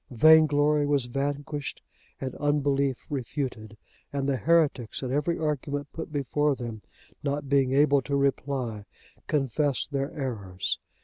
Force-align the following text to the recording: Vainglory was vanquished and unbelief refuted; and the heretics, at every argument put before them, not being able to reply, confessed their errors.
Vainglory 0.09 0.87
was 0.87 1.05
vanquished 1.05 1.83
and 2.19 2.33
unbelief 2.37 3.05
refuted; 3.07 3.77
and 4.11 4.27
the 4.27 4.37
heretics, 4.37 5.03
at 5.03 5.11
every 5.11 5.37
argument 5.37 5.89
put 5.93 6.11
before 6.11 6.55
them, 6.55 6.81
not 7.21 7.47
being 7.47 7.71
able 7.73 8.01
to 8.01 8.15
reply, 8.15 8.85
confessed 9.27 9.91
their 9.91 10.11
errors. 10.17 10.79